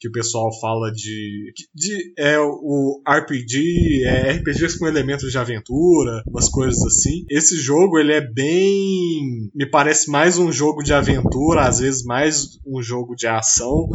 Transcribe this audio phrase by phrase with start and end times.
[0.00, 6.22] que o pessoal fala de, de é o RPG, é RPGs com elementos de aventura,
[6.26, 7.24] umas coisas assim.
[7.28, 12.58] Esse jogo ele é bem, me parece mais um jogo de aventura, às vezes mais
[12.66, 13.88] um jogo de ação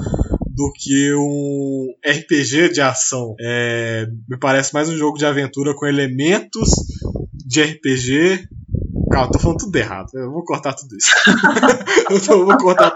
[0.54, 3.36] do que um RPG de ação.
[3.40, 6.70] É, me parece mais um jogo de aventura com elementos
[7.34, 8.48] de RPG.
[9.12, 10.08] Calma, tô falando tudo errado.
[10.14, 11.12] Eu vou cortar tudo isso.
[12.32, 12.94] eu vou cortar.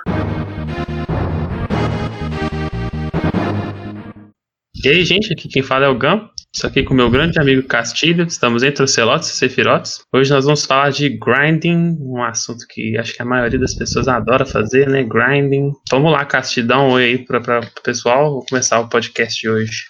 [4.83, 6.29] E aí, gente, aqui quem fala é o Gam.
[6.53, 8.25] Estou aqui com meu grande amigo Castilho.
[8.25, 10.01] Estamos entre Ocelotes e Sefirotes.
[10.13, 14.07] Hoje nós vamos falar de grinding, um assunto que acho que a maioria das pessoas
[14.07, 15.03] adora fazer, né?
[15.03, 15.71] Grinding.
[15.89, 18.33] Vamos lá, Castilho, dá um oi aí para o pessoal.
[18.33, 19.85] Vou começar o podcast de hoje.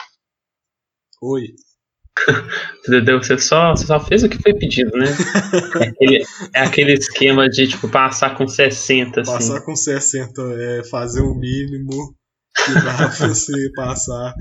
[1.22, 1.44] Oi.
[2.88, 3.22] Entendeu?
[3.22, 5.08] Você só, você só fez o que foi pedido, né?
[5.84, 6.24] É aquele,
[6.56, 9.32] é aquele esquema de, tipo, passar com 60, assim.
[9.32, 12.16] Passar com 60, é fazer o mínimo
[12.66, 14.34] que dá pra você passar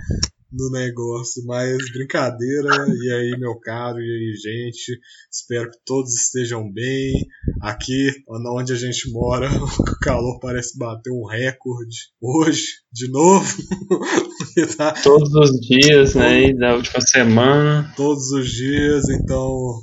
[0.52, 2.86] no negócio, mas brincadeira.
[3.02, 4.98] E aí, meu caro, e aí, gente?
[5.30, 7.12] Espero que todos estejam bem.
[7.60, 13.46] Aqui, onde a gente mora, o calor parece bater um recorde hoje, de novo.
[14.76, 14.92] tá...
[15.02, 16.52] Todos os dias, né?
[16.54, 17.92] Da última semana.
[17.96, 19.80] Todos os dias, então.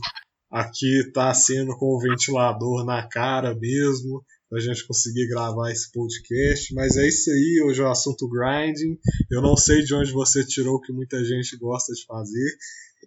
[0.51, 4.23] Aqui tá sendo com o ventilador na cara mesmo
[4.55, 6.73] a gente conseguir gravar esse podcast.
[6.73, 8.97] Mas é isso aí, hoje é o assunto grinding.
[9.31, 12.57] Eu não sei de onde você tirou o que muita gente gosta de fazer.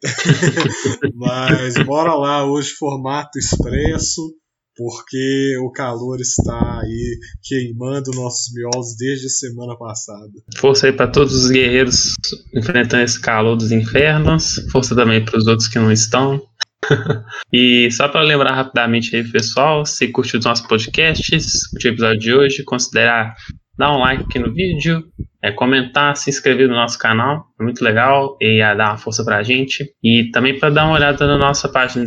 [1.14, 4.34] Mas bora lá, hoje formato expresso,
[4.76, 10.32] porque o calor está aí queimando nossos miolos desde a semana passada.
[10.58, 12.12] Força aí para todos os guerreiros
[12.54, 14.56] enfrentando esse calor dos infernos.
[14.70, 16.42] Força também para os outros que não estão.
[17.52, 22.18] e só para lembrar rapidamente aí, pessoal, se curtiu os nossos podcasts, curtiu o episódio
[22.18, 23.34] de hoje, considerar
[23.78, 25.04] dar um like aqui no vídeo,
[25.42, 29.24] é, comentar, se inscrever no nosso canal, é muito legal e é, dar uma força
[29.24, 29.84] pra gente.
[30.02, 32.04] E também para dar uma olhada na nossa página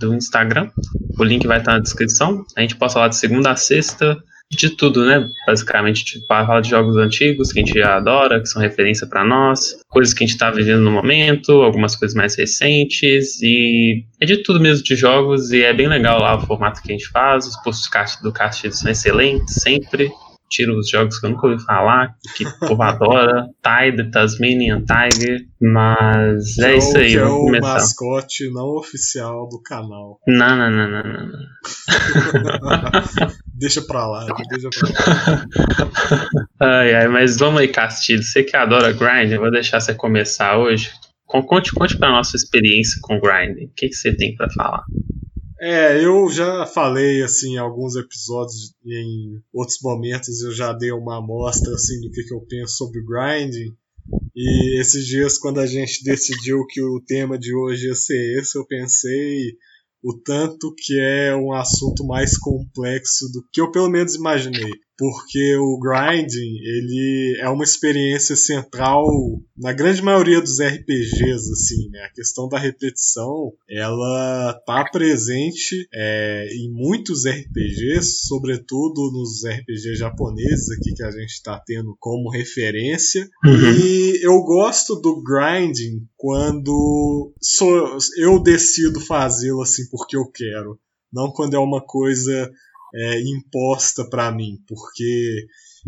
[0.00, 0.70] do Instagram,
[1.18, 2.44] o link vai estar na descrição.
[2.56, 4.16] A gente posta lá de segunda a sexta
[4.50, 5.26] de tudo, né?
[5.46, 9.24] Basicamente, tipo, fala de jogos antigos que a gente já adora, que são referência para
[9.24, 14.26] nós, coisas que a gente está vivendo no momento, algumas coisas mais recentes, e é
[14.26, 17.08] de tudo mesmo de jogos, e é bem legal lá o formato que a gente
[17.08, 17.90] faz, os posts
[18.22, 20.10] do cast são excelentes, sempre
[20.48, 25.40] tiro os jogos que eu nunca ouvi falar, que o povo adora, Tide, Tasmanian Tiger,
[25.60, 27.68] mas é isso aí, que é começar.
[27.68, 30.20] o mascote não oficial do canal.
[30.26, 31.26] Não, não, não, não, não.
[31.26, 31.46] não.
[33.58, 35.46] deixa pra lá, deixa pra lá.
[36.60, 40.58] ai, ai, mas vamos aí, Castilho, você que adora grind, eu vou deixar você começar
[40.58, 40.90] hoje.
[41.26, 44.84] Conte, conte pra nossa experiência com grind, o que, que você tem para falar?
[45.60, 51.18] É, eu já falei assim em alguns episódios em outros momentos eu já dei uma
[51.18, 53.74] amostra assim do que, que eu penso sobre grinding.
[54.34, 58.58] E esses dias quando a gente decidiu que o tema de hoje ia ser esse,
[58.58, 59.56] eu pensei
[60.02, 64.72] o tanto que é um assunto mais complexo do que eu pelo menos imaginei.
[64.98, 69.04] Porque o grinding ele é uma experiência central
[69.54, 72.00] na grande maioria dos RPGs assim né?
[72.00, 80.70] A questão da repetição ela tá presente é, em muitos RPGs sobretudo nos RPGs japoneses
[80.70, 83.28] aqui que a gente está tendo como referência.
[83.44, 83.72] Uhum.
[83.72, 90.78] e eu gosto do grinding quando sou, eu decido fazê-lo assim porque eu quero
[91.12, 92.50] não quando é uma coisa
[92.94, 95.46] é, imposta para mim, porque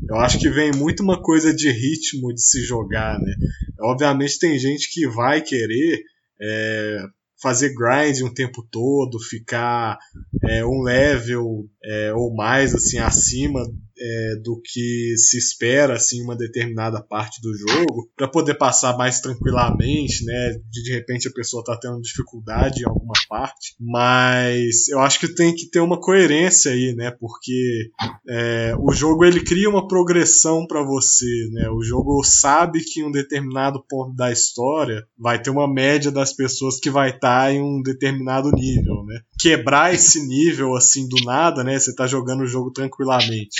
[0.08, 3.34] eu acho que vem muito uma coisa de ritmo de se jogar, né?
[3.80, 6.02] Obviamente tem gente que vai querer
[6.40, 6.98] é,
[7.40, 9.98] fazer grind um tempo todo, ficar
[10.44, 13.62] é, um level é, ou mais assim acima
[14.00, 19.20] é, do que se espera assim uma determinada parte do jogo para poder passar mais
[19.20, 20.52] tranquilamente, né?
[20.70, 25.28] De, de repente a pessoa está tendo dificuldade em alguma parte, mas eu acho que
[25.28, 27.10] tem que ter uma coerência aí, né?
[27.10, 27.90] Porque
[28.28, 31.68] é, o jogo ele cria uma progressão para você, né?
[31.70, 36.32] O jogo sabe que em um determinado ponto da história vai ter uma média das
[36.32, 39.20] pessoas que vai estar tá em um determinado nível, né?
[39.38, 41.78] Quebrar esse nível assim do nada, né?
[41.78, 43.58] Você está jogando o jogo tranquilamente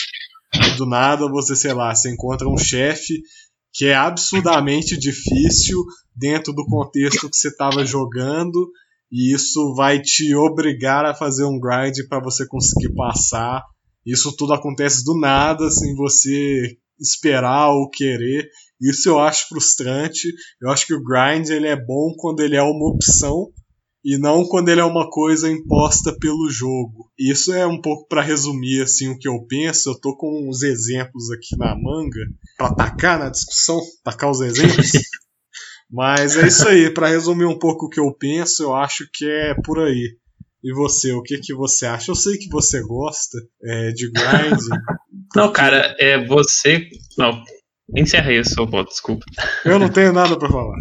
[0.76, 3.20] do nada você, sei lá, você encontra um chefe
[3.72, 5.84] que é absurdamente difícil
[6.14, 8.70] dentro do contexto que você estava jogando
[9.10, 13.64] e isso vai te obrigar a fazer um grind para você conseguir passar.
[14.04, 18.48] Isso tudo acontece do nada, sem você esperar ou querer.
[18.80, 20.28] Isso eu acho frustrante.
[20.60, 23.48] Eu acho que o grind ele é bom quando ele é uma opção
[24.04, 27.10] e não quando ele é uma coisa imposta pelo jogo.
[27.18, 29.90] Isso é um pouco para resumir assim o que eu penso.
[29.90, 32.20] Eu tô com uns exemplos aqui na manga
[32.56, 34.92] para atacar na discussão, tacar os exemplos.
[35.90, 39.24] Mas é isso aí, para resumir um pouco o que eu penso, eu acho que
[39.24, 40.18] é por aí.
[40.62, 42.10] E você, o que que você acha?
[42.10, 44.68] Eu sei que você gosta é, de grinding.
[45.34, 46.88] Não, cara, é você.
[47.16, 47.42] Não,
[47.96, 49.24] encerra aí o seu ponto, desculpa.
[49.64, 50.78] Eu não tenho nada para falar.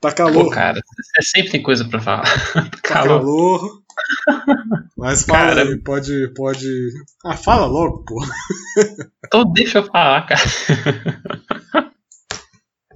[0.00, 0.44] Tá calor.
[0.44, 2.24] Pô, cara, você sempre tem coisa para falar.
[2.54, 3.20] tá calor.
[3.20, 3.82] calor.
[4.96, 6.66] Mas fala cara, aí, pode, pode.
[7.24, 8.20] Ah, fala logo, pô.
[9.26, 10.40] Então deixa eu falar, cara.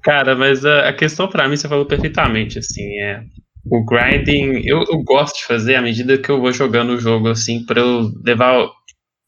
[0.03, 3.25] Cara, mas a, a questão para mim, você falou perfeitamente, assim, é
[3.65, 7.29] o grinding, eu, eu, gosto de fazer à medida que eu vou jogando o jogo,
[7.29, 8.71] assim, para eu levar o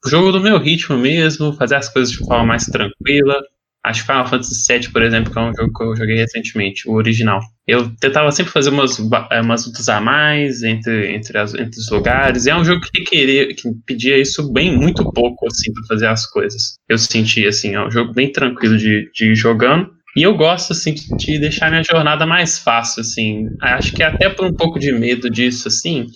[0.07, 3.43] jogo do meu ritmo mesmo, fazer as coisas de forma mais tranquila.
[3.87, 6.89] Acho que Final Fantasy VII, por exemplo, que é um jogo que eu joguei recentemente,
[6.89, 7.39] o original.
[7.69, 8.99] Eu tentava sempre fazer umas,
[9.31, 12.49] eh, umas lutas a mais entre, entre, as, entre os lugares.
[12.49, 16.27] É um jogo que queria, que pedia isso bem, muito pouco, assim, para fazer as
[16.27, 16.75] coisas.
[16.89, 19.89] Eu senti, assim, é um jogo bem tranquilo de, de ir jogando.
[20.17, 23.47] E eu gosto, assim, de deixar minha jornada mais fácil, assim.
[23.63, 26.07] Acho que até por um pouco de medo disso, assim,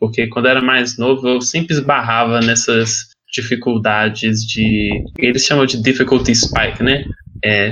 [0.00, 4.90] porque quando eu era mais novo eu sempre esbarrava nessas dificuldades de.
[5.18, 7.04] Eles chamam de difficulty spike, né?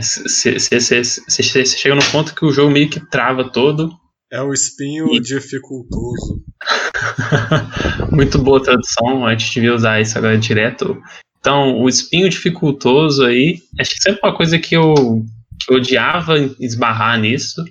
[0.01, 3.91] Você é, chega no ponto que o jogo meio que trava todo.
[4.31, 5.21] É o espinho e...
[5.21, 6.43] dificultoso.
[8.11, 11.01] Muito boa tradução, a gente devia usar isso agora direto.
[11.39, 15.25] Então, o espinho dificultoso aí, acho que sempre uma coisa que eu
[15.61, 17.65] que eu odiava esbarrar nisso.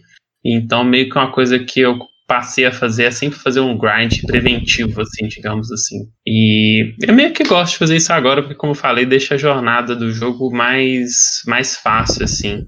[0.43, 4.21] Então, meio que uma coisa que eu passei a fazer é sempre fazer um grind
[4.25, 6.07] preventivo, assim, digamos assim.
[6.25, 9.37] E eu meio que gosto de fazer isso agora, porque, como eu falei, deixa a
[9.37, 12.63] jornada do jogo mais, mais fácil, assim.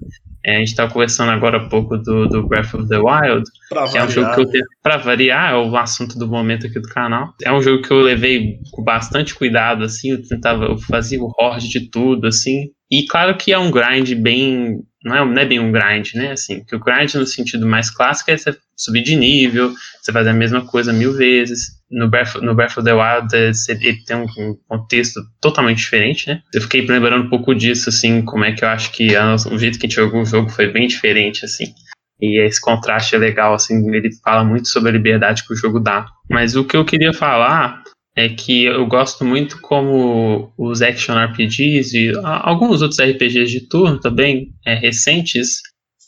[0.46, 3.86] É, a gente estava conversando agora há pouco do, do Breath of the Wild, pra
[3.86, 3.96] que variar.
[3.96, 6.88] é um jogo que eu tenho, pra variar, é o assunto do momento aqui do
[6.88, 7.34] canal.
[7.42, 11.32] É um jogo que eu levei com bastante cuidado, assim, eu tentava, eu fazia o
[11.38, 12.70] horde de tudo, assim.
[12.90, 16.32] E claro que é um grind bem não é, não é bem um grind, né?
[16.32, 20.30] Assim, que o grind no sentido mais clássico é você subir de nível, você fazer
[20.30, 21.78] a mesma coisa mil vezes.
[21.90, 24.26] No Breath, no Breath of the Wild, é, ele tem um
[24.68, 26.42] contexto totalmente diferente, né?
[26.52, 29.58] Eu fiquei lembrando um pouco disso, assim, como é que eu acho que a, o
[29.58, 31.72] jeito que a gente jogou o jogo foi bem diferente, assim.
[32.20, 35.78] E esse contraste é legal, assim, ele fala muito sobre a liberdade que o jogo
[35.80, 36.06] dá.
[36.28, 37.82] Mas o que eu queria falar
[38.18, 44.00] é que eu gosto muito como os action RPGs e alguns outros RPGs de turno
[44.00, 45.60] também é, recentes,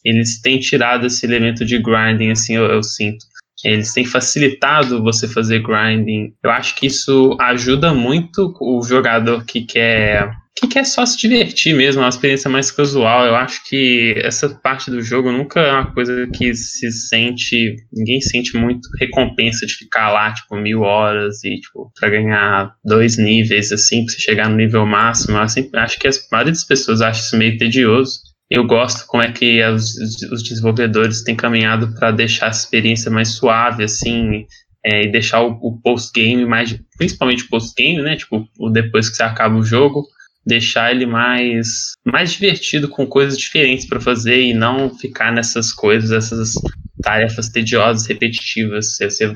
[0.05, 3.25] eles têm tirado esse elemento de grinding, assim, eu, eu sinto.
[3.63, 6.33] Eles têm facilitado você fazer grinding.
[6.43, 11.75] Eu acho que isso ajuda muito o jogador que quer que quer só se divertir
[11.75, 13.25] mesmo, é uma experiência mais casual.
[13.25, 18.21] Eu acho que essa parte do jogo nunca é uma coisa que se sente, ninguém
[18.21, 23.73] sente muito recompensa de ficar lá, tipo, mil horas e, tipo, pra ganhar dois níveis,
[23.73, 25.39] assim, pra você chegar no nível máximo.
[25.39, 28.21] Eu sempre, acho que a maioria das pessoas acha isso meio tedioso.
[28.51, 29.95] Eu gosto como é que os,
[30.33, 34.45] os desenvolvedores têm caminhado para deixar a experiência mais suave, assim,
[34.85, 38.17] é, e deixar o, o post-game mais, principalmente o post-game, né?
[38.17, 40.05] Tipo, depois que você acaba o jogo,
[40.51, 46.11] deixar ele mais mais divertido com coisas diferentes para fazer e não ficar nessas coisas,
[46.11, 46.55] essas
[47.03, 48.97] tarefas tediosas, repetitivas.
[48.97, 49.33] Você,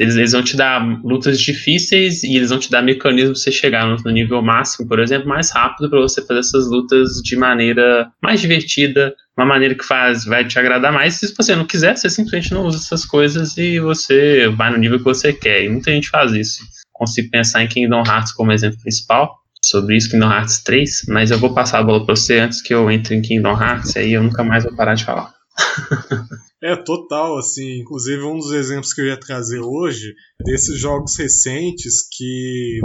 [0.00, 3.52] eles, eles, vão te dar lutas difíceis e eles vão te dar mecanismos para você
[3.52, 8.10] chegar no, nível máximo, por exemplo, mais rápido para você fazer essas lutas de maneira
[8.22, 11.14] mais divertida, uma maneira que faz vai te agradar mais.
[11.14, 14.98] Se você não quiser, você simplesmente não usa essas coisas e você vai no nível
[14.98, 15.64] que você quer.
[15.64, 16.62] E muita gente faz isso.
[16.92, 21.38] Consigo pensar em Kingdom Hearts como exemplo principal sobre isso, Kingdom Hearts 3, mas eu
[21.38, 24.22] vou passar a bola para você antes que eu entre em Kingdom Hearts, aí eu
[24.22, 25.34] nunca mais vou parar de falar.
[26.62, 32.08] é, total, assim, inclusive um dos exemplos que eu ia trazer hoje, desses jogos recentes
[32.10, 32.80] que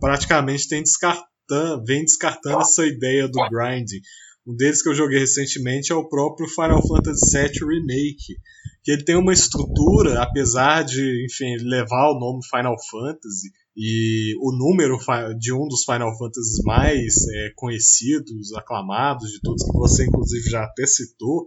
[0.00, 4.00] praticamente tem descartando, vem descartando essa ideia do grinding.
[4.46, 8.36] Um deles que eu joguei recentemente é o próprio Final Fantasy VII Remake,
[8.82, 14.50] que ele tem uma estrutura, apesar de, enfim, levar o nome Final Fantasy, e o
[14.50, 14.98] número
[15.38, 20.64] de um dos Final Fantasy mais é, conhecidos, aclamados de todos, que você inclusive já
[20.64, 21.46] até citou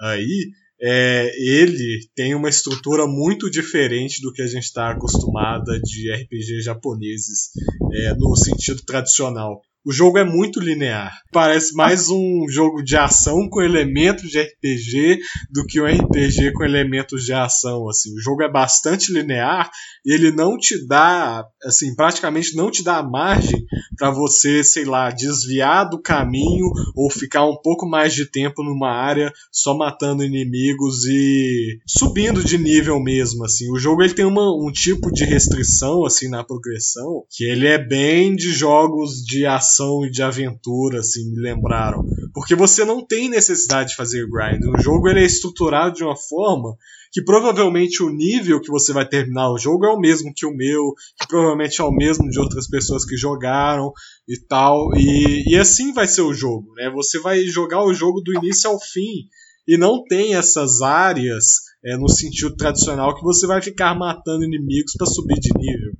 [0.00, 6.12] aí, é, ele tem uma estrutura muito diferente do que a gente está acostumada de
[6.12, 7.50] RPG japoneses
[7.92, 9.60] é, no sentido tradicional.
[9.84, 11.12] O jogo é muito linear.
[11.32, 15.18] Parece mais um jogo de ação com elementos de RPG
[15.50, 17.88] do que um RPG com elementos de ação.
[17.88, 19.70] Assim, o jogo é bastante linear
[20.04, 23.64] e ele não te dá, assim, praticamente não te dá margem
[23.96, 28.90] para você, sei lá, desviar do caminho ou ficar um pouco mais de tempo numa
[28.90, 33.44] área só matando inimigos e subindo de nível mesmo.
[33.44, 37.66] Assim, o jogo ele tem uma, um tipo de restrição assim na progressão que ele
[37.66, 42.04] é bem de jogos de ação ação e de aventura, assim, me lembraram.
[42.34, 44.62] Porque você não tem necessidade de fazer grind.
[44.66, 46.76] O jogo ele é estruturado de uma forma
[47.10, 50.54] que provavelmente o nível que você vai terminar o jogo é o mesmo que o
[50.54, 53.92] meu, que provavelmente é o mesmo de outras pessoas que jogaram
[54.26, 54.90] e tal.
[54.96, 56.90] E, e assim vai ser o jogo, né?
[56.94, 59.28] Você vai jogar o jogo do início ao fim
[59.68, 61.44] e não tem essas áreas
[61.84, 65.92] é, no sentido tradicional que você vai ficar matando inimigos para subir de nível.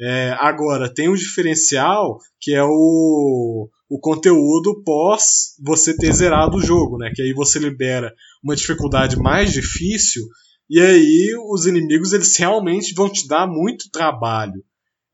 [0.00, 6.62] É, agora, tem um diferencial que é o, o conteúdo pós você ter zerado o
[6.62, 7.10] jogo, né?
[7.14, 10.22] Que aí você libera uma dificuldade mais difícil
[10.68, 14.64] e aí os inimigos eles realmente vão te dar muito trabalho.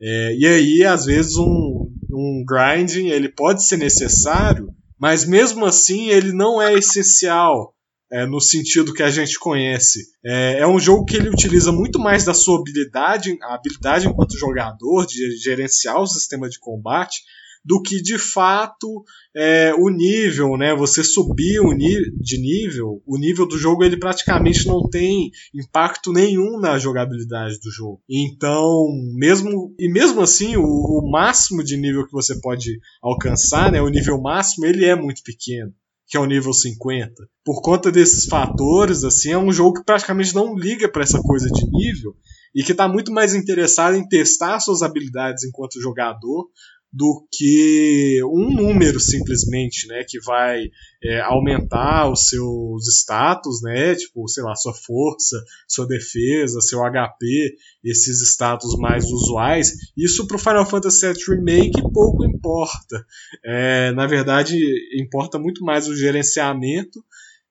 [0.00, 6.10] É, e aí, às vezes, um, um grinding ele pode ser necessário, mas mesmo assim
[6.10, 7.74] ele não é essencial
[8.10, 10.06] é, no sentido que a gente conhece.
[10.24, 14.38] É, é, um jogo que ele utiliza muito mais da sua habilidade, a habilidade enquanto
[14.38, 17.22] jogador, de gerenciar o sistema de combate,
[17.64, 19.04] do que de fato
[19.36, 20.74] é, o nível, né?
[20.74, 26.58] Você subir o de nível, o nível do jogo ele praticamente não tem impacto nenhum
[26.58, 28.00] na jogabilidade do jogo.
[28.08, 33.82] Então, mesmo e mesmo assim, o, o máximo de nível que você pode alcançar, né?
[33.82, 35.72] O nível máximo ele é muito pequeno
[36.08, 37.12] que é o nível 50.
[37.44, 41.48] Por conta desses fatores, assim, é um jogo que praticamente não liga para essa coisa
[41.50, 42.16] de nível
[42.54, 46.46] e que está muito mais interessado em testar suas habilidades enquanto jogador
[46.92, 50.70] do que um número simplesmente, né, que vai
[51.02, 55.36] é, aumentar os seus status, né, tipo, sei lá, sua força,
[55.68, 57.54] sua defesa, seu HP,
[57.84, 59.74] esses status mais usuais.
[59.96, 63.04] Isso para o Final Fantasy VII Remake pouco importa.
[63.44, 64.58] É, na verdade,
[64.98, 67.04] importa muito mais o gerenciamento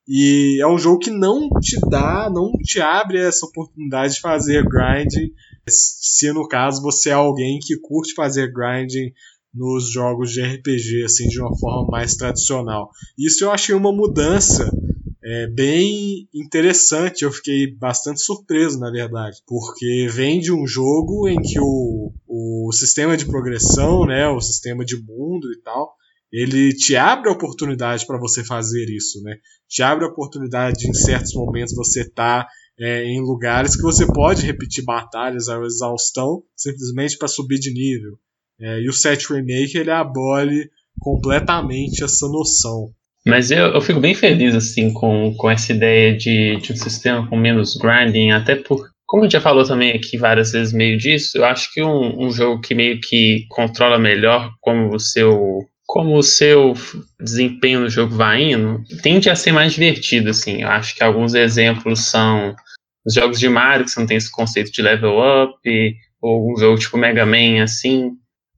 [0.07, 4.63] e é um jogo que não te dá, não te abre essa oportunidade de fazer
[4.63, 5.33] grinding
[5.69, 9.11] se no caso você é alguém que curte fazer grinding
[9.53, 12.89] nos jogos de RPG assim de uma forma mais tradicional.
[13.17, 14.69] Isso eu achei uma mudança
[15.23, 17.23] é, bem interessante.
[17.23, 22.71] Eu fiquei bastante surpreso, na verdade, porque vem de um jogo em que o, o
[22.71, 25.95] sistema de progressão, né, o sistema de mundo e tal,
[26.31, 29.37] ele te abre a oportunidade para você fazer isso, né?
[29.67, 32.47] Te abre a oportunidade de, em certos momentos você tá
[32.79, 38.17] é, em lugares que você pode repetir batalhas à exaustão simplesmente para subir de nível.
[38.59, 40.69] É, e o 7 Remake ele abole
[40.99, 42.89] completamente essa noção.
[43.25, 47.27] Mas eu, eu fico bem feliz assim com, com essa ideia de, de um sistema
[47.27, 51.37] com menos grinding, até por, como gente já falou também aqui várias vezes meio disso,
[51.37, 56.17] eu acho que um, um jogo que meio que controla melhor como o seu como
[56.17, 56.73] o seu
[57.17, 60.61] desempenho no jogo vai indo, tende a ser mais divertido, assim.
[60.61, 62.53] Eu acho que alguns exemplos são
[63.07, 66.57] os jogos de Mario, que você não tem esse conceito de level up, ou um
[66.57, 68.11] jogo tipo Mega Man, assim,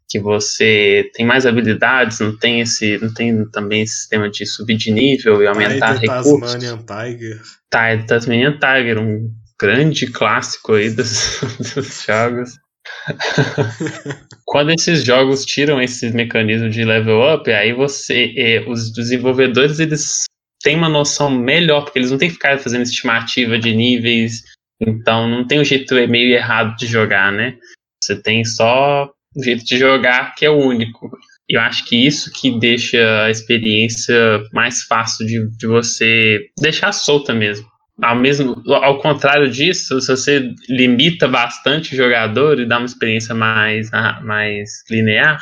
[0.10, 4.76] que você tem mais habilidades, não tem esse, não tem também esse sistema de subir
[4.76, 6.54] de nível e aumentar Tiger recursos.
[6.54, 7.42] Tasmanian Tiger.
[7.70, 11.40] Tá, Tasmanian Tiger, um grande clássico aí dos,
[11.76, 12.50] dos jogos.
[14.46, 20.24] Quando esses jogos tiram esse mecanismo de level up, aí você, eh, os desenvolvedores eles
[20.62, 24.44] têm uma noção melhor, porque eles não têm que ficar fazendo estimativa de níveis,
[24.80, 27.58] então não tem um jeito meio errado de jogar, né?
[28.02, 31.10] Você tem só um jeito de jogar que é único.
[31.50, 34.16] E eu acho que isso que deixa a experiência
[34.54, 37.68] mais fácil de, de você deixar solta mesmo.
[38.02, 43.36] Ao, mesmo, ao contrário disso, se você limita bastante o jogador e dá uma experiência
[43.36, 43.90] mais,
[44.24, 45.42] mais linear,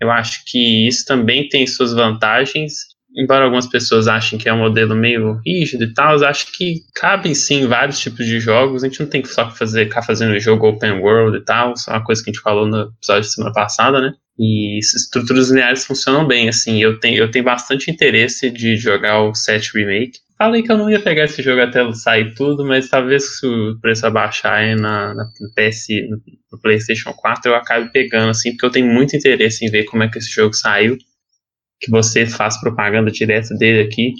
[0.00, 4.58] eu acho que isso também tem suas vantagens embora algumas pessoas achem que é um
[4.58, 8.82] modelo meio rígido e tal, acho que cabem sim vários tipos de jogos.
[8.82, 11.90] A gente não tem que só fazer, ficar fazendo jogo open world e tal, isso
[11.90, 14.12] é uma coisa que a gente falou no episódio da semana passada, né?
[14.36, 16.82] E estruturas lineares funcionam bem, assim.
[16.82, 20.18] Eu tenho, eu tenho bastante interesse de jogar o 7 Remake.
[20.36, 23.78] Falei que eu não ia pegar esse jogo até sair tudo, mas talvez se o
[23.80, 25.24] preço abaixar na, na
[25.56, 25.86] PS,
[26.50, 30.02] no PlayStation 4, eu acabe pegando, assim, porque eu tenho muito interesse em ver como
[30.02, 30.98] é que esse jogo saiu
[31.84, 34.14] que você faz propaganda direto dele aqui.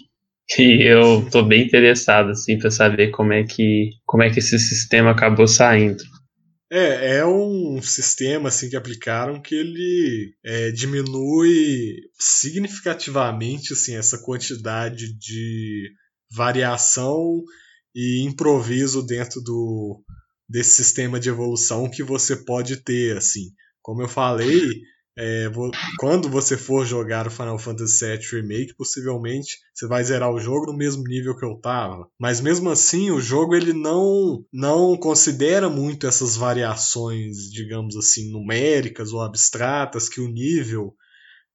[0.58, 4.58] E eu tô bem interessado assim para saber como é que como é que esse
[4.58, 6.04] sistema acabou saindo.
[6.70, 15.16] É, é um sistema assim que aplicaram que ele é, diminui significativamente assim essa quantidade
[15.16, 15.90] de
[16.30, 17.42] variação
[17.94, 20.02] e improviso dentro do
[20.46, 23.50] desse sistema de evolução que você pode ter assim.
[23.80, 24.60] Como eu falei,
[25.16, 25.48] é,
[25.98, 30.66] quando você for jogar o Final Fantasy VII Remake, possivelmente você vai zerar o jogo
[30.66, 32.08] no mesmo nível que eu tava.
[32.18, 39.12] Mas mesmo assim, o jogo ele não não considera muito essas variações, digamos assim, numéricas
[39.12, 40.92] ou abstratas que o nível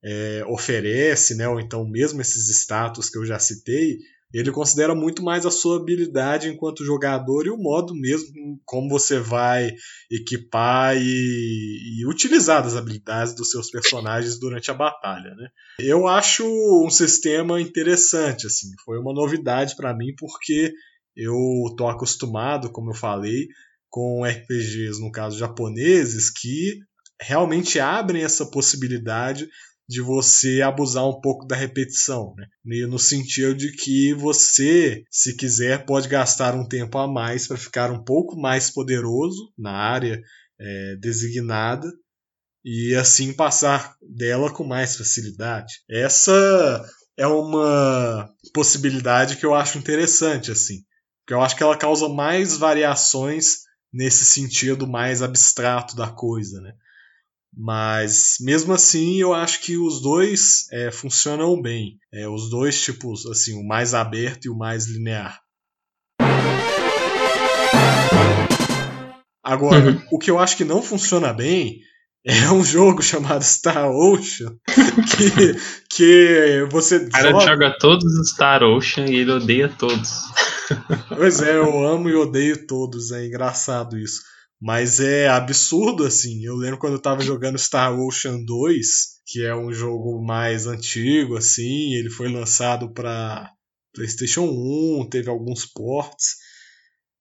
[0.01, 1.47] é, oferece, né?
[1.49, 3.97] Ou então mesmo esses status que eu já citei,
[4.33, 9.19] ele considera muito mais a sua habilidade enquanto jogador e o modo mesmo como você
[9.19, 9.71] vai
[10.11, 15.49] equipar e, e utilizar as habilidades dos seus personagens durante a batalha, né?
[15.79, 20.71] Eu acho um sistema interessante, assim, foi uma novidade para mim porque
[21.15, 21.35] eu
[21.75, 23.47] tô acostumado, como eu falei,
[23.89, 26.77] com RPGs, no caso japoneses, que
[27.21, 29.47] realmente abrem essa possibilidade
[29.89, 32.45] de você abusar um pouco da repetição, né?
[32.85, 37.89] no sentido de que você, se quiser, pode gastar um tempo a mais para ficar
[37.89, 40.21] um pouco mais poderoso na área
[40.59, 41.91] é, designada
[42.63, 45.73] e assim passar dela com mais facilidade.
[45.89, 46.85] Essa
[47.17, 50.83] é uma possibilidade que eu acho interessante, assim,
[51.21, 56.73] porque eu acho que ela causa mais variações nesse sentido mais abstrato da coisa, né?
[57.55, 61.97] Mas mesmo assim, eu acho que os dois é, funcionam bem.
[62.13, 65.39] É, os dois tipos, assim, o mais aberto e o mais linear.
[69.43, 70.01] Agora, uhum.
[70.11, 71.81] o que eu acho que não funciona bem
[72.25, 75.55] é um jogo chamado Star Ocean que,
[75.89, 76.97] que você.
[76.97, 77.45] O cara joga...
[77.45, 80.11] joga todos os Star Ocean e ele odeia todos.
[81.07, 84.21] Pois é, eu amo e odeio todos, é engraçado isso.
[84.61, 86.43] Mas é absurdo, assim.
[86.43, 88.85] Eu lembro quando eu tava jogando Star Ocean 2,
[89.25, 91.93] que é um jogo mais antigo, assim.
[91.93, 93.49] Ele foi lançado para
[93.93, 96.35] PlayStation 1, teve alguns ports.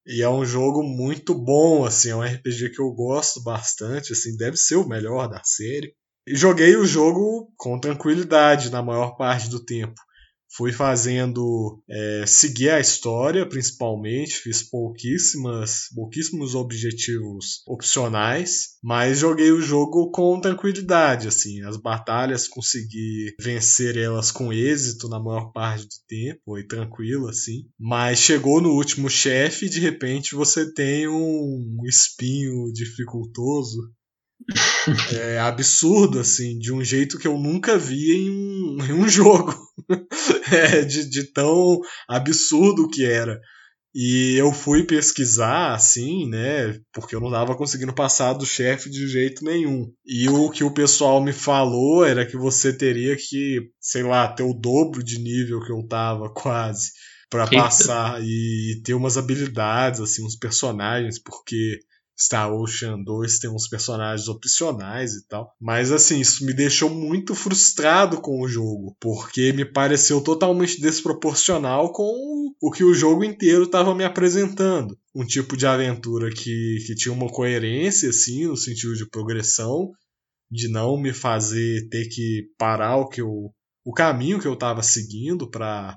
[0.05, 2.11] E é um jogo muito bom, assim.
[2.11, 4.37] É um RPG que eu gosto bastante, assim.
[4.37, 5.95] Deve ser o melhor da série.
[6.27, 10.01] E joguei o jogo com tranquilidade na maior parte do tempo
[10.51, 19.61] fui fazendo é, seguir a história principalmente fiz pouquíssimas pouquíssimos objetivos opcionais mas joguei o
[19.61, 25.97] jogo com tranquilidade assim as batalhas consegui vencer elas com êxito na maior parte do
[26.07, 31.81] tempo foi tranquilo assim mas chegou no último chefe e de repente você tem um
[31.85, 33.93] espinho dificultoso
[35.13, 39.68] é absurdo, assim, de um jeito que eu nunca vi em um, em um jogo.
[40.53, 43.39] é, de, de tão absurdo que era.
[43.95, 46.79] E eu fui pesquisar, assim, né?
[46.93, 49.91] Porque eu não estava conseguindo passar do chefe de jeito nenhum.
[50.07, 54.43] E o que o pessoal me falou era que você teria que, sei lá, ter
[54.43, 56.91] o dobro de nível que eu tava quase
[57.31, 61.79] para passar e ter umas habilidades, assim, uns personagens, porque
[62.21, 65.55] Star Ocean 2 tem uns personagens opcionais e tal.
[65.61, 71.93] Mas assim, isso me deixou muito frustrado com o jogo, porque me pareceu totalmente desproporcional
[71.93, 74.99] com o que o jogo inteiro estava me apresentando.
[75.15, 79.93] Um tipo de aventura que, que tinha uma coerência, assim, no sentido de progressão,
[80.51, 83.53] de não me fazer ter que parar o que eu,
[83.85, 85.97] o caminho que eu estava seguindo para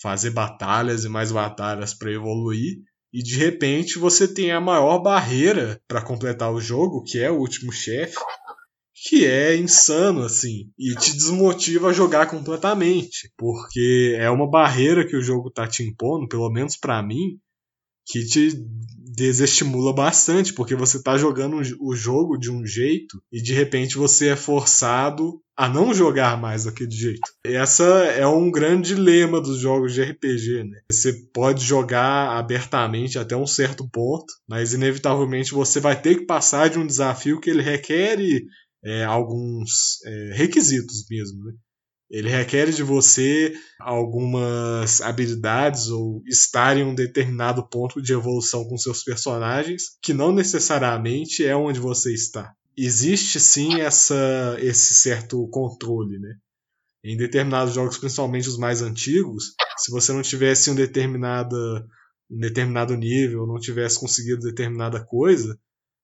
[0.00, 2.78] fazer batalhas e mais batalhas para evoluir
[3.12, 7.38] e de repente você tem a maior barreira para completar o jogo, que é o
[7.38, 8.16] último chefe,
[8.94, 15.16] que é insano assim e te desmotiva a jogar completamente, porque é uma barreira que
[15.16, 17.38] o jogo tá te impondo, pelo menos para mim,
[18.10, 18.50] que te
[19.20, 24.28] desestimula bastante, porque você está jogando o jogo de um jeito e de repente você
[24.28, 27.30] é forçado a não jogar mais daquele jeito.
[27.44, 30.80] Essa é um grande dilema dos jogos de RPG, né?
[30.90, 36.70] Você pode jogar abertamente até um certo ponto, mas inevitavelmente você vai ter que passar
[36.70, 38.18] de um desafio que ele requer
[38.82, 41.52] é, alguns é, requisitos mesmo, né?
[42.10, 48.76] Ele requer de você algumas habilidades ou estar em um determinado ponto de evolução com
[48.76, 52.52] seus personagens, que não necessariamente é onde você está.
[52.76, 56.34] Existe sim essa, esse certo controle, né?
[57.04, 61.56] Em determinados jogos, principalmente os mais antigos, se você não tivesse um, determinada,
[62.28, 65.58] um determinado nível, não tivesse conseguido determinada coisa,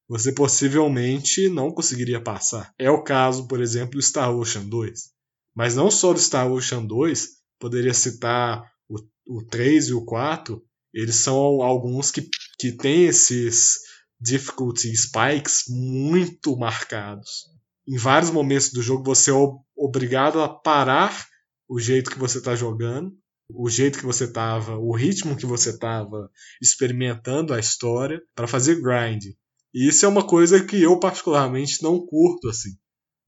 [0.08, 2.72] você possivelmente não conseguiria passar.
[2.78, 5.15] É o caso, por exemplo, do Star Ocean 2.
[5.56, 10.62] Mas não só do Star Ocean 2, poderia citar o, o 3 e o 4,
[10.92, 13.78] eles são alguns que, que têm esses
[14.20, 17.46] difficulty spikes muito marcados.
[17.88, 19.34] Em vários momentos do jogo você é
[19.76, 21.26] obrigado a parar
[21.68, 23.12] o jeito que você está jogando,
[23.48, 28.80] o jeito que você estava, o ritmo que você estava experimentando a história para fazer
[28.80, 29.24] grind.
[29.72, 32.70] E isso é uma coisa que eu particularmente não curto assim.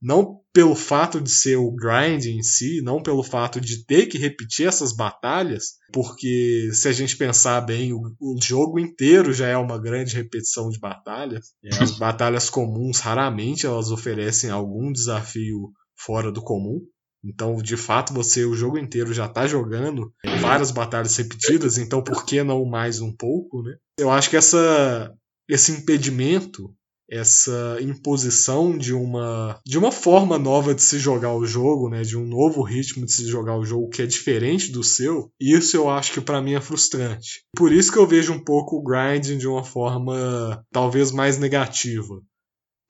[0.01, 4.19] Não pelo fato de ser o grind em si, não pelo fato de ter que
[4.19, 9.57] repetir essas batalhas, porque se a gente pensar bem, o, o jogo inteiro já é
[9.57, 11.53] uma grande repetição de batalhas.
[11.65, 16.81] É, as batalhas comuns raramente elas oferecem algum desafio fora do comum.
[17.25, 22.25] Então, de fato, você o jogo inteiro já está jogando várias batalhas repetidas, então por
[22.25, 23.77] que não mais um pouco, né?
[23.99, 25.13] Eu acho que essa
[25.49, 26.73] esse impedimento
[27.11, 32.17] essa imposição de uma de uma forma nova de se jogar o jogo, né, de
[32.17, 35.31] um novo ritmo de se jogar o jogo que é diferente do seu.
[35.41, 37.43] Isso eu acho que para mim é frustrante.
[37.57, 42.21] Por isso que eu vejo um pouco o grinding de uma forma talvez mais negativa.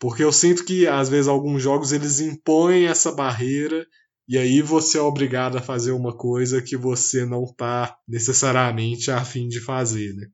[0.01, 3.87] Porque eu sinto que às vezes alguns jogos eles impõem essa barreira
[4.29, 9.25] e aí você é obrigado a fazer uma coisa que você não tá necessariamente a
[9.25, 10.27] fim de fazer, né?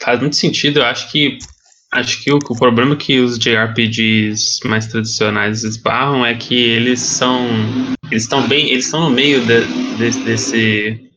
[0.00, 1.38] Faz muito sentido, eu acho que
[1.94, 7.46] Acho que o, o, problema que os JRPGs mais tradicionais esbarram é que eles são.
[8.10, 8.68] Eles estão bem.
[8.70, 9.60] Eles estão no meio de,
[9.96, 11.08] de, desse.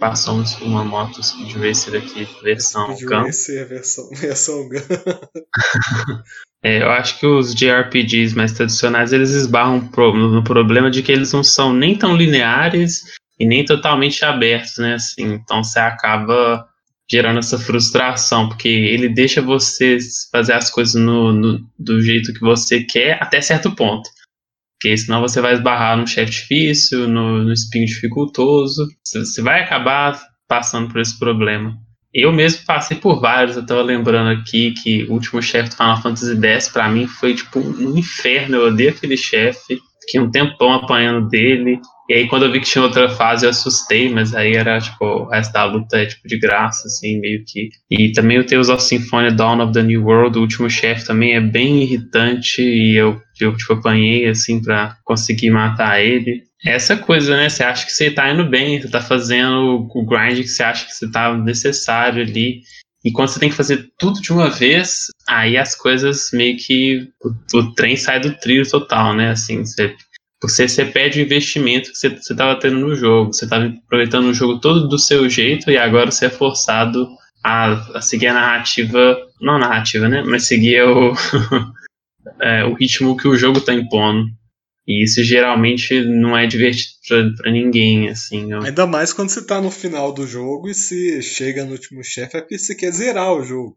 [0.00, 3.26] Passou uma moto de ver se daqui, versão Gun.
[3.50, 4.82] É versão, versão Gun.
[6.64, 11.12] é, eu acho que os JRPGs mais tradicionais eles esbarram pro, no problema de que
[11.12, 13.04] eles não são nem tão lineares
[13.38, 14.94] e nem totalmente abertos, né?
[14.94, 16.68] Assim, então você acaba
[17.10, 19.98] gerando essa frustração, porque ele deixa você
[20.30, 24.08] fazer as coisas no, no, do jeito que você quer até certo ponto.
[24.78, 28.86] Porque senão você vai esbarrar no chefe difícil, no, no espinho dificultoso.
[29.04, 31.76] Você vai acabar passando por esse problema.
[32.14, 36.00] Eu mesmo passei por vários, eu tava lembrando aqui que o último chefe do Final
[36.00, 38.56] Fantasy X para mim foi tipo um inferno.
[38.56, 39.78] Eu odeio aquele chefe.
[40.02, 41.80] Fiquei um tempão apanhando dele.
[42.08, 45.04] E aí quando eu vi que tinha outra fase eu assustei, mas aí era tipo,
[45.04, 47.68] o resto da luta é tipo de graça, assim, meio que.
[47.90, 51.34] E também o Tales of Symphonia Dawn of the New World, o último chefe também
[51.34, 56.48] é bem irritante e eu, eu tipo, apanhei assim pra conseguir matar ele.
[56.64, 57.48] Essa coisa, né?
[57.48, 60.86] Você acha que você tá indo bem, você tá fazendo o grind que você acha
[60.86, 62.62] que você tá necessário ali.
[63.04, 67.08] E quando você tem que fazer tudo de uma vez, aí as coisas meio que.
[67.22, 69.30] O, o trem sai do trilho total, né?
[69.30, 69.94] Assim, você
[70.42, 73.32] você, você perde o investimento que você estava tendo no jogo.
[73.32, 77.08] Você estava aproveitando o jogo todo do seu jeito e agora você é forçado
[77.42, 79.18] a, a seguir a narrativa.
[79.40, 80.22] Não a narrativa, né?
[80.24, 81.12] Mas seguir o,
[82.40, 84.26] é, o ritmo que o jogo está impondo.
[84.86, 88.52] E isso geralmente não é divertido para ninguém, assim.
[88.52, 88.62] Eu...
[88.62, 92.36] Ainda mais quando você está no final do jogo e se chega no último chefe
[92.36, 93.76] é porque você quer zerar o jogo.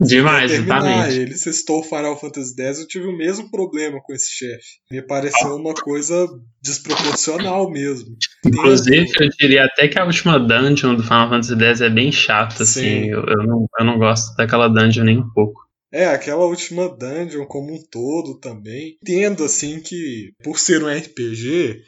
[0.00, 1.20] Demais, exatamente.
[1.20, 4.80] Ele cestou o Final Fantasy X, eu tive o mesmo problema com esse chefe.
[4.90, 6.26] Me pareceu uma coisa
[6.60, 8.16] desproporcional mesmo.
[8.44, 12.64] Inclusive, eu diria até que a última dungeon do Final Fantasy X é bem chata,
[12.64, 12.80] assim.
[12.80, 12.98] Sim.
[12.98, 13.10] assim.
[13.10, 15.62] Eu, eu, não, eu não gosto daquela dungeon nem um pouco.
[15.92, 18.96] É, aquela última dungeon como um todo também.
[19.00, 21.82] Entendo, assim, que por ser um RPG,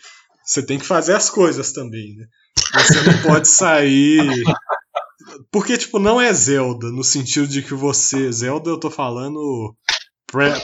[0.44, 2.26] você tem que fazer as coisas também, né?
[2.72, 4.20] Você não pode sair
[5.56, 8.30] porque, tipo, não é Zelda, no sentido de que você.
[8.30, 9.74] Zelda eu tô falando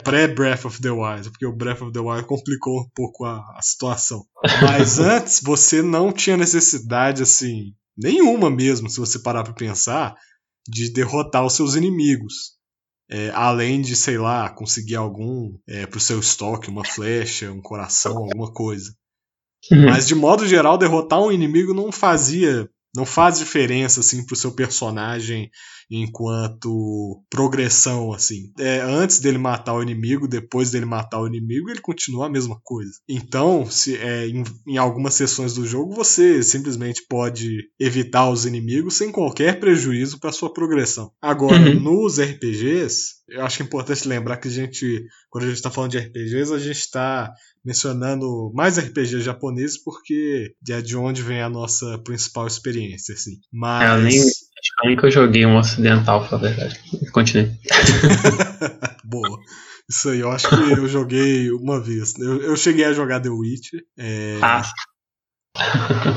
[0.03, 3.61] pré-Breath of the Wild, porque o Breath of the Wild complicou um pouco a, a
[3.63, 4.23] situação.
[4.61, 10.13] Mas antes, você não tinha necessidade, assim, nenhuma mesmo, se você parar pra pensar,
[10.69, 12.53] de derrotar os seus inimigos.
[13.09, 18.15] É, além de, sei lá, conseguir algum é, pro seu estoque, uma flecha, um coração,
[18.15, 18.93] alguma coisa.
[19.71, 19.85] Uhum.
[19.85, 24.51] Mas de modo geral, derrotar um inimigo não fazia não faz diferença assim pro seu
[24.51, 25.49] personagem
[25.89, 28.51] enquanto progressão assim.
[28.59, 32.59] É, antes dele matar o inimigo, depois dele matar o inimigo, ele continua a mesma
[32.63, 32.91] coisa.
[33.07, 38.95] Então, se é, em, em algumas sessões do jogo você simplesmente pode evitar os inimigos
[38.95, 41.11] sem qualquer prejuízo para sua progressão.
[41.21, 41.79] Agora, uhum.
[41.79, 45.91] nos RPGs, eu acho é importante lembrar que a gente, quando a gente está falando
[45.91, 51.49] de RPGs, a gente está mencionando mais RPGs japoneses porque é de onde vem a
[51.49, 53.39] nossa principal experiência, assim.
[53.51, 53.89] Mas...
[53.89, 54.21] É, eu nem,
[54.83, 56.79] nem que eu joguei um ocidental, pra verdade.
[57.11, 57.51] Continue.
[59.03, 59.39] Boa.
[59.89, 62.17] Isso aí, eu acho que eu joguei uma vez.
[62.17, 63.81] Eu, eu cheguei a jogar The Witcher.
[63.97, 64.39] É...
[64.41, 64.63] Ah.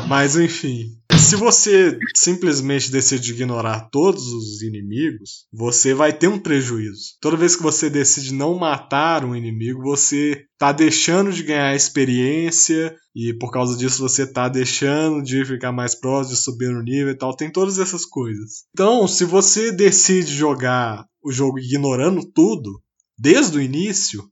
[0.08, 7.16] Mas enfim, se você simplesmente decide ignorar todos os inimigos, você vai ter um prejuízo.
[7.20, 12.94] Toda vez que você decide não matar um inimigo, você tá deixando de ganhar experiência
[13.14, 17.12] e por causa disso você tá deixando de ficar mais próximo, de subir no nível
[17.12, 17.34] e tal.
[17.34, 18.64] Tem todas essas coisas.
[18.70, 22.80] Então, se você decide jogar o jogo ignorando tudo,
[23.18, 24.22] desde o início,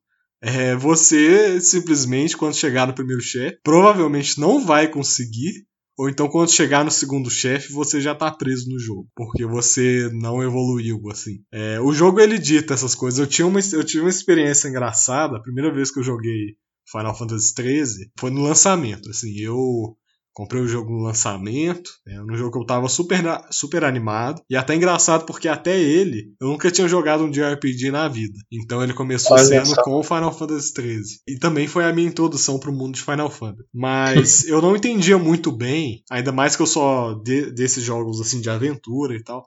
[0.44, 5.66] é, você simplesmente, quando chegar no primeiro chefe, provavelmente não vai conseguir.
[5.96, 9.08] Ou então, quando chegar no segundo chefe, você já tá preso no jogo.
[9.14, 11.38] Porque você não evoluiu, assim.
[11.52, 13.18] É, o jogo, ele dita essas coisas.
[13.18, 15.36] Eu, tinha uma, eu tive uma experiência engraçada.
[15.36, 16.56] A primeira vez que eu joguei
[16.90, 19.08] Final Fantasy XIII foi no lançamento.
[19.08, 19.96] Assim, eu
[20.34, 24.42] Comprei o jogo no lançamento, é um jogo que eu tava super, super animado.
[24.50, 28.36] E até engraçado porque até ele, eu nunca tinha jogado um JRPG na vida.
[28.50, 31.02] Então ele começou Olha sendo com o Final Fantasy XIII.
[31.28, 33.68] E também foi a minha introdução pro mundo de Final Fantasy.
[33.72, 38.40] Mas eu não entendia muito bem, ainda mais que eu só de, desses jogos assim
[38.40, 39.46] de aventura e tal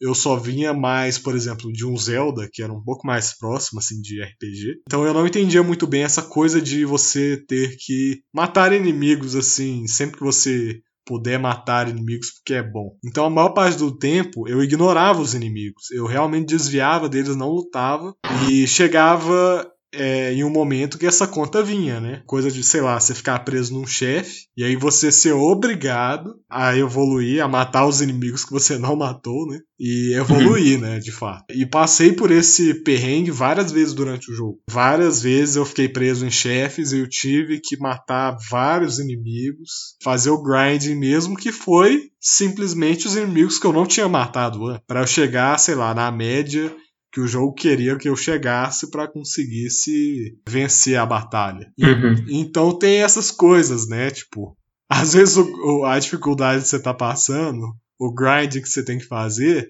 [0.00, 3.78] eu só vinha mais, por exemplo, de um Zelda, que era um pouco mais próximo,
[3.78, 4.80] assim, de RPG.
[4.86, 9.86] Então eu não entendia muito bem essa coisa de você ter que matar inimigos, assim,
[9.86, 12.96] sempre que você puder matar inimigos porque é bom.
[13.04, 15.90] Então a maior parte do tempo eu ignorava os inimigos.
[15.90, 18.14] Eu realmente desviava deles, não lutava
[18.48, 22.22] e chegava é, em um momento que essa conta vinha, né?
[22.26, 26.76] Coisa de, sei lá, você ficar preso num chefe e aí você ser obrigado a
[26.76, 29.58] evoluir, a matar os inimigos que você não matou, né?
[29.78, 31.44] E evoluir, né, de fato.
[31.50, 34.60] E passei por esse perrengue várias vezes durante o jogo.
[34.70, 40.30] Várias vezes eu fiquei preso em chefes e eu tive que matar vários inimigos, fazer
[40.30, 44.82] o grinding mesmo, que foi simplesmente os inimigos que eu não tinha matado antes.
[44.86, 46.74] Pra eu chegar, sei lá, na média
[47.14, 51.72] que o jogo queria que eu chegasse para conseguisse vencer a batalha.
[51.78, 52.26] Uhum.
[52.28, 54.10] Então tem essas coisas, né?
[54.10, 54.56] Tipo,
[54.90, 59.06] às vezes o, a dificuldade que você tá passando, o grind que você tem que
[59.06, 59.68] fazer,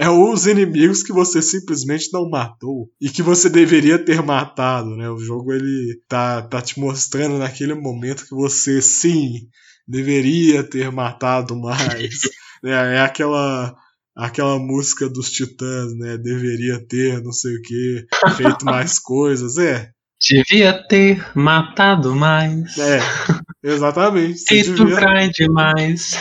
[0.00, 5.08] é os inimigos que você simplesmente não matou e que você deveria ter matado, né?
[5.08, 9.48] O jogo ele tá, tá te mostrando naquele momento que você sim
[9.86, 12.22] deveria ter matado mais.
[12.64, 13.76] é, é aquela
[14.16, 16.18] aquela música dos Titãs, né?
[16.18, 19.90] Deveria ter, não sei o que, feito mais coisas, é.
[20.20, 22.76] Devia ter matado mais.
[22.76, 23.00] É,
[23.62, 24.44] exatamente.
[24.46, 25.30] Feito devia...
[25.30, 26.12] demais.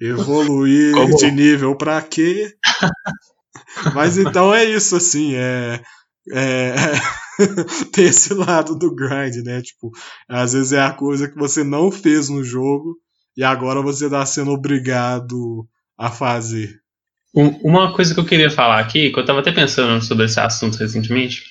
[0.00, 1.16] Evoluir Como?
[1.16, 2.52] de nível pra quê?
[3.94, 5.80] Mas então é isso, assim, é.
[6.32, 6.74] é...
[7.92, 9.62] tem esse lado do grind, né?
[9.62, 9.90] Tipo,
[10.28, 12.96] às vezes é a coisa que você não fez no jogo
[13.36, 15.66] e agora você tá sendo obrigado
[16.02, 16.80] a fazer.
[17.32, 20.76] Uma coisa que eu queria falar aqui, que eu estava até pensando sobre esse assunto
[20.76, 21.44] recentemente,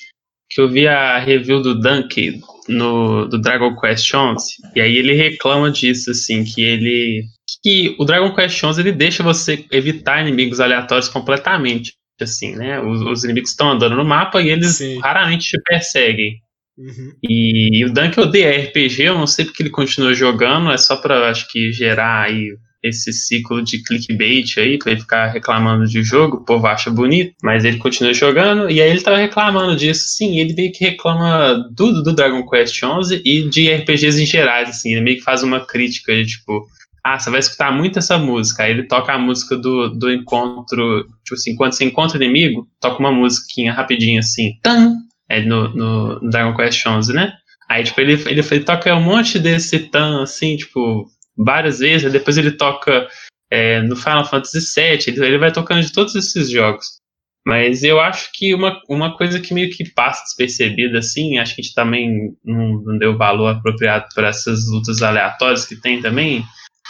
[0.50, 5.14] que eu vi a review do Dunk no do Dragon Quest 11, e aí ele
[5.14, 7.24] reclama disso assim, que ele
[7.64, 12.80] que o Dragon Quest 11 ele deixa você evitar inimigos aleatórios completamente, assim, né?
[12.82, 15.00] Os, os inimigos estão andando no mapa e eles Sim.
[15.00, 16.42] raramente te perseguem.
[16.78, 17.14] Uhum.
[17.24, 20.98] E, e, o Dunk odeia RPG, eu não sei porque ele continua jogando, é só
[20.98, 22.50] para acho que gerar aí
[22.84, 27.34] esse ciclo de clickbait aí, pra ele ficar reclamando de jogo, o povo acha bonito,
[27.44, 31.70] mas ele continua jogando, e aí ele tava reclamando disso, sim, ele meio que reclama
[31.76, 35.44] tudo do Dragon Quest XI e de RPGs em geral, assim, ele meio que faz
[35.44, 36.68] uma crítica de, tipo,
[37.04, 41.04] ah, você vai escutar muito essa música, aí ele toca a música do, do encontro,
[41.24, 44.96] tipo assim, quando você encontra o inimigo, toca uma musiquinha rapidinho, assim, tan,
[45.30, 47.34] é no, no Dragon Quest XI, né?
[47.70, 51.08] Aí, tipo, ele, ele, ele toca um monte desse tan, assim, tipo,
[51.44, 53.08] várias vezes, depois ele toca
[53.52, 57.02] é, no Final Fantasy VII, ele, vai tocando de todos esses jogos.
[57.46, 61.62] Mas eu acho que uma, uma coisa que meio que passa despercebida, assim, acho que
[61.62, 66.46] a gente também não, não deu valor apropriado para essas lutas aleatórias que tem também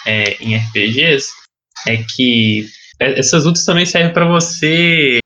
[0.06, 1.30] é, em RPGs,
[1.88, 2.68] é que
[3.00, 5.20] essas lutas também servem para você.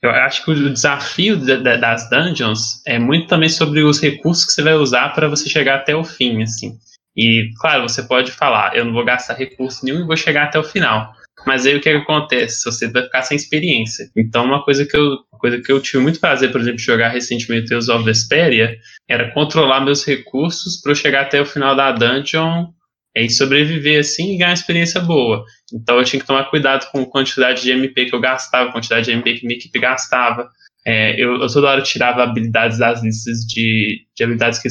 [0.00, 4.62] Eu acho que o desafio das dungeons é muito também sobre os recursos que você
[4.62, 6.78] vai usar para você chegar até o fim, assim.
[7.16, 10.58] E, claro, você pode falar, eu não vou gastar recurso nenhum e vou chegar até
[10.58, 11.12] o final.
[11.46, 12.64] Mas aí o que, acontece?
[12.64, 14.08] Você vai ficar sem experiência.
[14.16, 17.68] Então, uma coisa que eu, coisa que eu tive muito prazer, por exemplo, jogar recentemente
[17.68, 18.76] Tales of Vesperia,
[19.08, 22.66] era controlar meus recursos para eu chegar até o final da dungeon
[23.14, 25.44] e sobreviver assim e ganhar uma experiência boa.
[25.72, 28.72] Então eu tinha que tomar cuidado com a quantidade de MP que eu gastava, a
[28.72, 30.48] quantidade de MP que minha equipe gastava.
[30.84, 34.68] É, eu, eu, toda hora tirava habilidades das listas de, de habilidades que,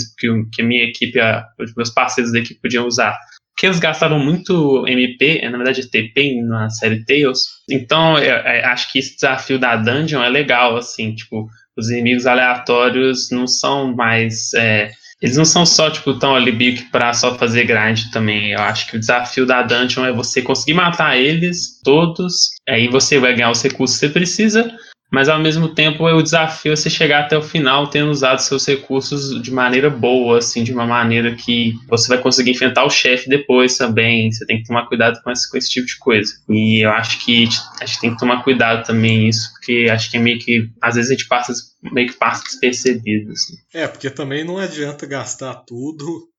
[0.51, 1.45] que, a minha equipe, a,
[1.77, 3.17] meus parceiros da equipe podiam usar.
[3.53, 7.43] Porque eles gastavam muito MP, é, na verdade TP na série Tales.
[7.69, 11.47] Então, eu, eu acho que esse desafio da dungeon é legal, assim, tipo,
[11.77, 14.53] os inimigos aleatórios não são mais.
[14.53, 18.53] É, eles não são só, tipo, tão ali que pra só fazer grind também.
[18.53, 23.19] Eu acho que o desafio da dungeon é você conseguir matar eles todos, aí você
[23.19, 24.75] vai ganhar os recursos que você precisa,
[25.11, 28.65] mas ao mesmo tempo o desafio é você chegar até o final tendo usado seus
[28.65, 33.29] recursos de maneira boa, assim, de uma maneira que você vai conseguir enfrentar o chefe
[33.29, 34.31] depois também.
[34.31, 36.33] Você tem que tomar cuidado com esse, com esse tipo de coisa.
[36.49, 37.43] E eu acho que
[37.81, 40.95] a gente tem que tomar cuidado também nisso, porque acho que é meio que às
[40.95, 41.51] vezes a gente passa
[41.91, 43.31] meio que passa despercebido.
[43.31, 43.55] Assim.
[43.73, 46.30] É, porque também não adianta gastar tudo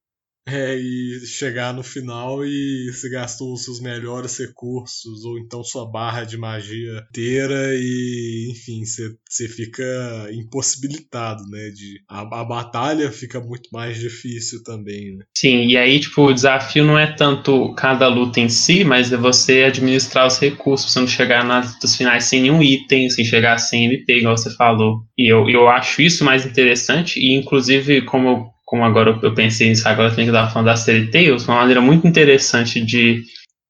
[0.46, 5.88] é, e chegar no final e você gastou os seus melhores recursos, ou então sua
[5.88, 9.83] barra de magia inteira, e enfim, você, fica
[10.33, 11.70] impossibilitado, né?
[11.70, 15.24] De, a, a batalha fica muito mais difícil também, né?
[15.37, 19.16] Sim, e aí, tipo, o desafio não é tanto cada luta em si, mas é
[19.16, 23.59] você administrar os recursos, você não chegar nas lutas finais sem nenhum item, sem chegar
[23.59, 25.02] sem MP, igual você falou.
[25.16, 29.87] E eu, eu acho isso mais interessante, e inclusive, como como agora eu pensei nisso,
[29.87, 33.22] agora também que eu estava falando da série Tales, uma maneira muito interessante de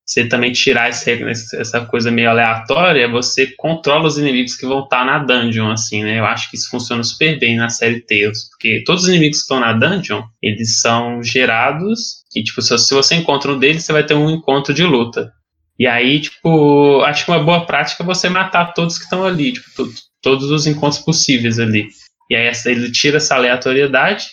[0.06, 1.10] você também tirar esse,
[1.56, 6.20] essa coisa meio aleatória, você controla os inimigos que vão estar na dungeon, assim, né?
[6.20, 9.42] Eu acho que isso funciona super bem na série Tales, porque todos os inimigos que
[9.42, 14.06] estão na dungeon, eles são gerados, e, tipo, se você encontra um deles, você vai
[14.06, 15.32] ter um encontro de luta.
[15.80, 19.52] E aí, tipo, acho que uma boa prática é você matar todos que estão ali,
[19.52, 21.88] tipo, todos os encontros possíveis ali.
[22.30, 24.26] E aí ele tira essa aleatoriedade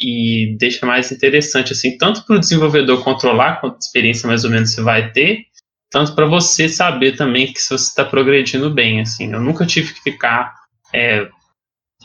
[0.00, 4.72] e deixa mais interessante, assim, tanto para o desenvolvedor controlar quanta experiência mais ou menos
[4.72, 5.44] você vai ter,
[5.90, 9.32] tanto para você saber também que se você está progredindo bem, assim.
[9.32, 10.54] Eu nunca tive que ficar.
[10.94, 11.28] É,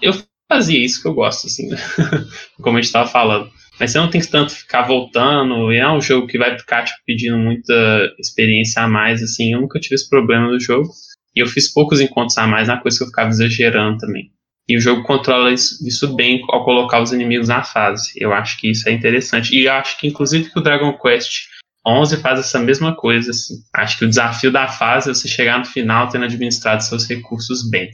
[0.02, 0.14] eu
[0.52, 1.70] fazia isso que eu gosto, assim,
[2.62, 3.50] como a gente estava falando.
[3.80, 6.84] Mas você não tem que tanto ficar voltando, e é um jogo que vai ficar
[6.84, 7.74] tipo, pedindo muita
[8.20, 9.54] experiência a mais, assim.
[9.54, 10.90] Eu nunca tive esse problema no jogo.
[11.36, 14.32] E eu fiz poucos encontros a mais na coisa que eu ficava exagerando também.
[14.68, 18.12] E o jogo controla isso, isso, bem ao colocar os inimigos na fase.
[18.18, 19.56] Eu acho que isso é interessante.
[19.56, 21.50] E acho que, inclusive, que o Dragon Quest
[21.86, 23.30] 11 faz essa mesma coisa.
[23.30, 23.56] Assim.
[23.74, 27.70] Acho que o desafio da fase é você chegar no final tendo administrado seus recursos
[27.70, 27.92] bem.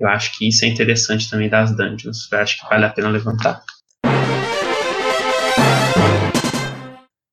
[0.00, 2.30] Eu acho que isso é interessante também das dungeons.
[2.32, 3.62] Eu acho que vale a pena levantar.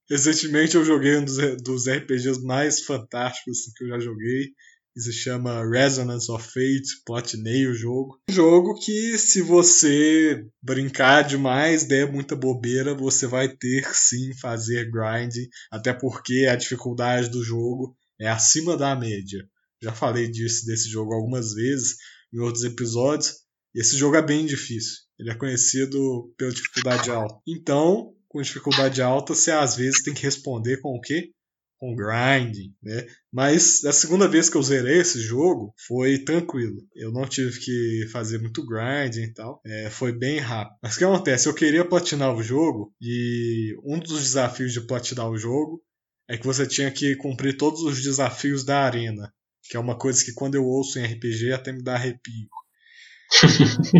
[0.08, 4.50] Recentemente eu joguei um dos, dos RPGs mais fantásticos que eu já joguei
[4.94, 8.20] que se chama Resonance of Fate, platinei o jogo.
[8.30, 14.92] Um jogo que, se você brincar demais, der muita bobeira, você vai ter sim fazer
[14.92, 15.34] grind,
[15.72, 19.48] até porque a dificuldade do jogo é acima da média.
[19.82, 21.96] Já falei disso desse jogo algumas vezes
[22.34, 23.38] em outros episódios.
[23.74, 25.00] Esse jogo é bem difícil.
[25.18, 27.36] Ele é conhecido pela dificuldade alta.
[27.48, 31.32] Então, com dificuldade alta, você às vezes tem que responder com o quê?
[31.82, 33.08] Com grinding, né?
[33.34, 36.78] Mas a segunda vez que eu zerei esse jogo foi tranquilo.
[36.96, 39.60] Eu não tive que fazer muito grinding e tal.
[39.66, 40.78] É, foi bem rápido.
[40.84, 41.50] Mas o que acontece?
[41.50, 45.82] Eu queria platinar o jogo e um dos desafios de platinar o jogo
[46.30, 49.34] é que você tinha que cumprir todos os desafios da arena.
[49.64, 52.48] Que é uma coisa que quando eu ouço em RPG até me dá arrepio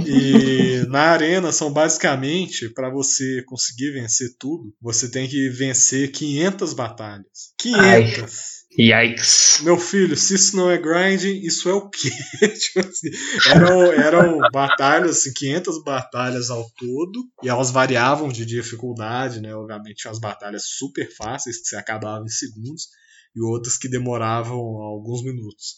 [0.06, 6.74] e na arena são basicamente para você conseguir vencer tudo, você tem que vencer 500
[6.74, 7.54] batalhas.
[7.58, 7.82] 500.
[7.82, 8.52] Ai.
[8.80, 9.60] Yikes.
[9.64, 12.10] Meu filho, se isso não é grinding, isso é o quê?
[12.40, 13.10] tipo assim,
[13.50, 19.54] eram, eram batalhas, assim, 500 batalhas ao todo, e elas variavam de dificuldade, né?
[19.54, 22.88] Obviamente, tinha as batalhas super fáceis, que você acabava em segundos,
[23.36, 25.76] e outras que demoravam alguns minutos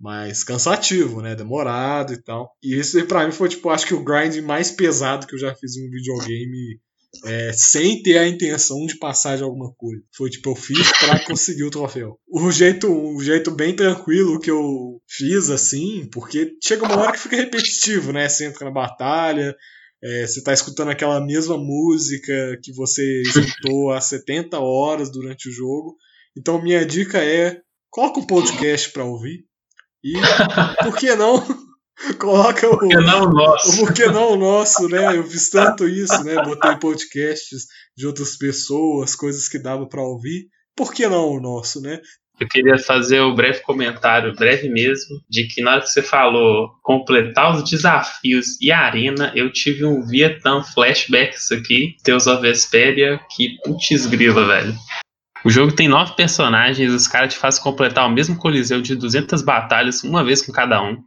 [0.00, 1.34] mais cansativo, né?
[1.34, 2.52] Demorado e tal.
[2.62, 5.54] E isso para mim foi, tipo, acho que o grind mais pesado que eu já
[5.54, 6.80] fiz em um videogame
[7.24, 10.02] é, sem ter a intenção de passar de alguma coisa.
[10.14, 12.18] Foi tipo, eu fiz para conseguir o troféu.
[12.28, 17.18] O jeito, o jeito bem tranquilo que eu fiz, assim, porque chega uma hora que
[17.18, 18.28] fica repetitivo, né?
[18.28, 19.56] Você entra na batalha,
[20.02, 25.52] é, você tá escutando aquela mesma música que você escutou há 70 horas durante o
[25.52, 25.96] jogo.
[26.36, 29.44] Então, minha dica é: coloca um podcast para ouvir.
[30.02, 30.14] E
[30.82, 31.44] por que não?
[32.18, 32.78] Coloca o.
[32.78, 33.78] Por que não o nosso?
[33.78, 35.16] Por que não o nosso, né?
[35.16, 36.36] Eu fiz tanto isso, né?
[36.44, 40.46] Botei podcasts de outras pessoas, coisas que dava para ouvir.
[40.76, 42.00] Por que não o nosso, né?
[42.40, 46.68] Eu queria fazer um breve comentário, breve mesmo, de que na hora que você falou
[46.84, 52.40] completar os desafios e a arena, eu tive um Vietnam flashback isso aqui, Teus of
[52.40, 54.72] Vesperia, que putz grila, velho.
[55.44, 59.42] O jogo tem nove personagens, os caras te fazem completar o mesmo coliseu de 200
[59.42, 60.98] batalhas, uma vez com cada um.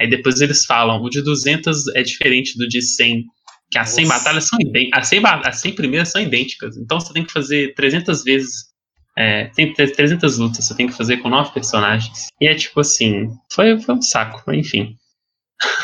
[0.00, 3.24] Aí depois eles falam, o de 200 é diferente do de 100,
[3.70, 6.76] que as 100 batalhas são idênticas, as 100, as 100 primeiras são idênticas.
[6.76, 8.70] Então você tem que fazer 300 vezes,
[9.18, 12.28] é, tem 300 lutas, você tem que fazer com nove personagens.
[12.40, 14.96] E é tipo assim, foi, foi um saco, mas enfim.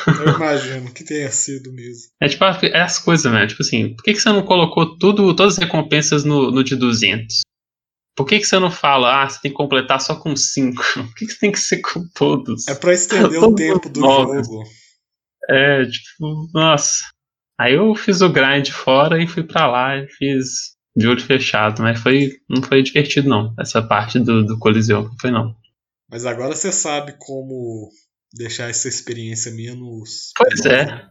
[0.07, 2.05] Eu imagino que tenha sido mesmo.
[2.23, 3.47] É tipo, é as coisas, né?
[3.47, 6.77] Tipo assim, por que, que você não colocou tudo, todas as recompensas no, no de
[6.77, 7.41] 200?
[8.17, 10.83] Por que, que você não fala, ah, você tem que completar só com cinco?
[10.97, 12.67] Por que, que você tem que ser com todos?
[12.67, 14.65] É pra estender o tempo do jogo.
[15.51, 17.05] É, tipo, nossa.
[17.61, 21.83] Aí eu fiz o grind fora e fui pra lá e fiz de olho fechado,
[21.83, 25.55] mas foi, não foi divertido não, essa parte do, do Coliseu, não foi não.
[26.11, 27.91] Mas agora você sabe como
[28.33, 30.33] deixar essa experiência menos.
[30.37, 31.07] Pois é.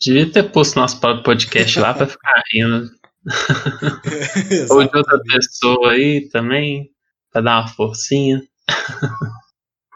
[0.00, 2.90] Devia ter posto nosso próprio podcast lá pra ficar rindo.
[4.70, 6.90] Ou de outra pessoa aí também,
[7.32, 8.42] pra dar uma forcinha.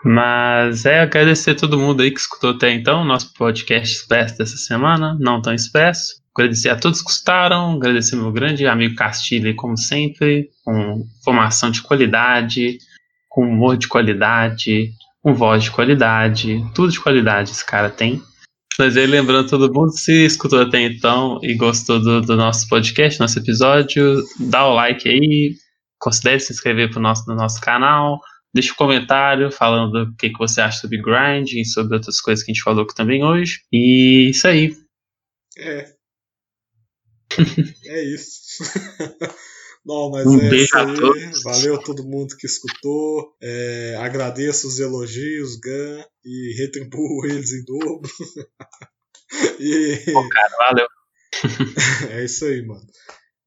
[0.04, 4.56] Mas é agradecer a todo mundo aí que escutou até então, nosso podcast expresso dessa
[4.58, 6.22] semana, não tão expresso.
[6.36, 11.80] Agradecer a todos que escutaram, agradecer meu grande amigo Castilho, como sempre, com formação de
[11.80, 12.76] qualidade,
[13.30, 14.90] com humor de qualidade,
[15.22, 18.22] com voz de qualidade, tudo de qualidade esse cara tem.
[18.78, 23.20] Mas aí, lembrando todo mundo, se escutou até então e gostou do, do nosso podcast,
[23.20, 25.54] nosso episódio, dá o like aí,
[25.98, 28.20] considere se inscrever pro nosso, no nosso canal,
[28.52, 32.44] deixa um comentário falando o que, que você acha sobre grind e sobre outras coisas
[32.44, 33.60] que a gente falou aqui também hoje.
[33.72, 34.76] E isso aí.
[35.56, 35.94] É.
[37.86, 38.64] é isso.
[39.84, 41.42] Não, mas Um é beijo isso a todos.
[41.42, 43.36] Valeu a todo mundo que escutou.
[43.42, 48.10] É, agradeço os elogios, Gan, e retribuo eles em dobro.
[49.60, 50.86] e Pô, cara, valeu.
[52.10, 52.86] é isso aí, mano.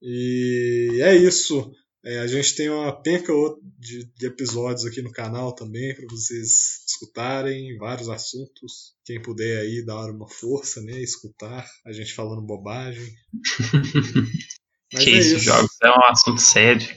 [0.02, 1.72] E é isso.
[2.06, 3.34] É, a gente tem uma penca
[3.80, 8.94] de, de episódios aqui no canal também para vocês escutarem vários assuntos.
[9.04, 11.02] Quem puder aí dar uma força, né?
[11.02, 13.12] Escutar a gente falando bobagem.
[14.94, 15.46] Mas que é isso, isso.
[15.46, 15.72] jogos.
[15.84, 16.88] É um assunto sério.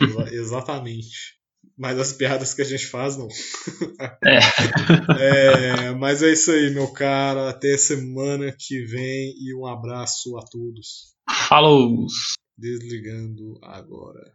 [0.00, 1.32] Exa- exatamente.
[1.78, 3.28] Mas as piadas que a gente faz, não.
[4.24, 4.38] É.
[5.18, 7.48] É, mas é isso aí, meu cara.
[7.50, 11.14] Até semana que vem e um abraço a todos.
[11.48, 12.06] Falou!
[12.58, 14.34] Desligando agora.